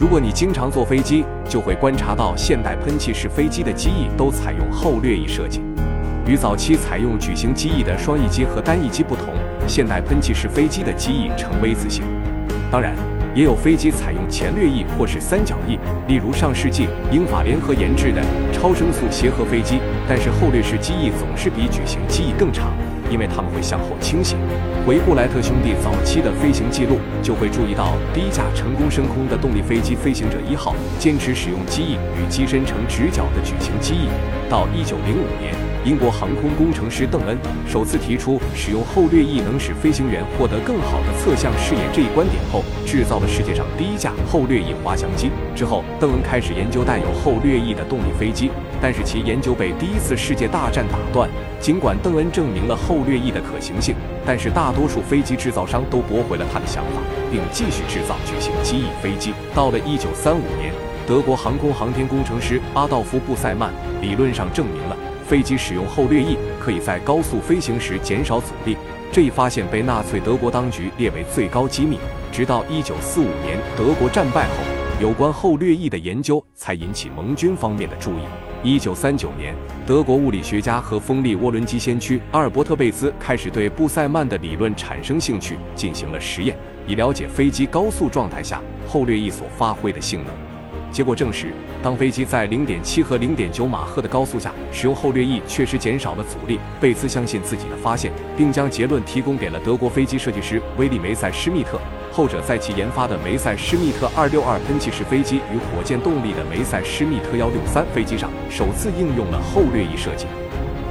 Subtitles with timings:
[0.00, 5.60] 如果你经常坐飞机，就会观察到现代喷气式飞机的机翼都采用后掠翼设计。
[6.26, 9.34] 与早期采用矩形机翼的双翼机和单翼机不同，
[9.66, 12.02] 现代喷气式飞机的机翼呈 V 字形。
[12.72, 12.96] 当然，
[13.34, 18.22] 也有飞机采用前掠翼或是三角翼，例如上世纪英法联合研制的
[18.54, 22.72] 超声速协和飞机，但是后掠式机翼总是比矩形机翼更长。
[23.10, 24.36] 因为他们会向后倾斜。
[24.86, 34.08] 回顾莱特兄弟早期的飞行记录，就会注意到第一架成功升空的动力飞机飞行者一号，坚持使用机翼与机身呈直角的矩形机翼。
[34.48, 45.30] 到一九零五年，英国航空工程师邓恩首次提出使用后掠翼能使飞行员获得更好的侧向视野这一观点后，制造了世界上第一架后掠翼滑翔机。
[45.56, 48.50] 之后，邓恩开始研究带有后掠翼的动力飞机。
[48.82, 51.28] 但是其研究被第一次世界大战打断。
[51.58, 53.94] 尽管邓恩证明了后掠翼的可行性，
[54.26, 57.00] 但是大多数飞机制造商都驳回了他的想法，
[57.30, 59.32] 并继续制造矩形机翼飞机。
[59.54, 60.72] 到了1935年，
[61.06, 64.96] 德国航空航天工程师阿道夫·布塞曼理论上证明了
[65.30, 68.76] 飞机使用后掠翼可以在高速飞行时减少阻力。
[69.12, 71.98] 这一发现被纳粹德国当局列为最高机密，
[72.32, 74.54] 直到1945年德国战败后。
[75.00, 78.22] 有关后掠翼的研究才引起盟军方面的注意。
[78.64, 79.54] 一九三九年，
[79.86, 86.56] 德国物理学家和风力涡轮机先驱阿尔伯特·贝兹开始对布塞曼的理论产生兴趣，进行了实验，
[86.88, 90.49] 以了解飞机高速状态下后掠翼所发挥的性能。
[90.92, 91.52] 结果证实，
[91.82, 96.58] 当飞机在零点七和零点九马赫的高速下使用后掠翼，确实减少了阻力。
[96.80, 101.80] 贝兹相信自己的发现，并将结论提供给了德国飞机设计师威利梅塞施密特。
[102.12, 110.26] 后者在其研发的梅塞施密特二六二喷气式飞机与火箭动力的梅塞施密特幺六三飞机上，首次应用了后掠翼设计。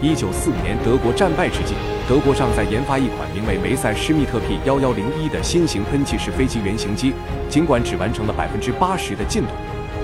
[0.00, 1.74] 一九四五年德国战败之际，
[2.08, 7.12] 德国尚在研发一款名为梅塞施密特 P 幺幺零一的新型喷气式飞机原型机，
[7.48, 9.48] 尽管只完成了百分之八十的进度。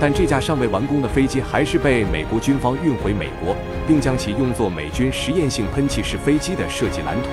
[0.01, 3.57] 但这架尚未完工的飞机还是被美国军方运回美国，
[3.87, 7.29] 并将其用作美军实验性喷气式飞机的设计蓝图。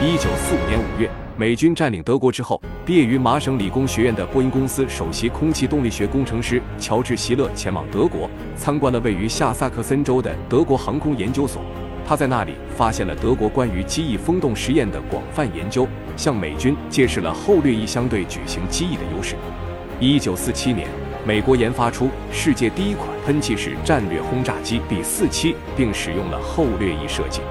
[0.00, 11.62] 一九四五年五月，美军占领德国之后，毕业于麻省理工学院的波音公司首席空气动力学工程师乔治·席勒前往德国，参观了位于下萨克森州的德国航空研究所。
[12.06, 19.34] 他在那里发现了德国关于机翼风洞实验的广泛研究，向美军揭示了后掠翼相对矩形机翼的优势。
[19.98, 20.86] 一九四七年。
[21.28, 27.42] 美国研发出世界第一款喷气式战略轰炸机 B 四七，并使用了后掠翼设计。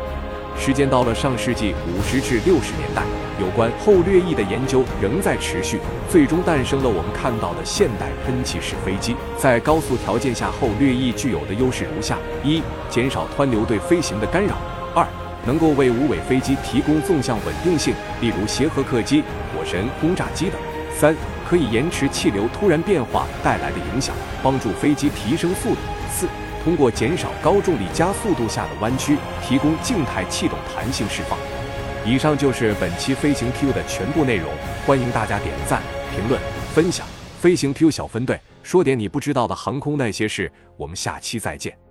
[0.58, 3.04] 时间到了上世纪五十至六十年代，
[3.40, 5.78] 有关后掠翼的研究仍在持续，
[6.10, 9.16] 最终诞生了我们看到的现代喷气式飞机。
[9.38, 14.56] 在高速条件下，后掠翼具有的优势如下：一、减少湍流对飞行的干扰；
[14.96, 15.06] 二、
[15.46, 19.22] 能够为无尾飞机提供纵向稳定性，例如协和客机、
[19.54, 20.56] 火神轰炸机等；
[20.92, 21.16] 三、
[21.47, 24.13] 可以延迟气流突然变化带来的影响，
[24.44, 25.78] 帮助飞机提升速度。
[26.12, 26.28] 四、
[26.62, 31.40] 通过减少高重力加速度下的弯曲，提供静态气动弹性释放。
[32.06, 34.52] 以上就是本期飞行 Q 的全部内容，
[34.85, 35.81] 欢迎大家点赞、
[36.13, 36.41] 评论、
[36.74, 37.08] 分享。
[37.40, 41.87] 飞行 Q 小分队说点你不知道的航空那些事，我们下期再见。